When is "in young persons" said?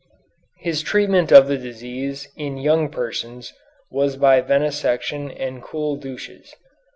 2.35-3.53